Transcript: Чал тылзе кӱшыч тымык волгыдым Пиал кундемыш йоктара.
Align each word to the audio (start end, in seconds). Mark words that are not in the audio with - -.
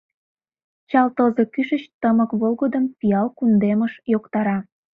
Чал 0.89 1.07
тылзе 1.15 1.43
кӱшыч 1.53 1.83
тымык 2.01 2.31
волгыдым 2.39 2.85
Пиал 2.97 3.27
кундемыш 3.37 3.93
йоктара. 4.11 4.57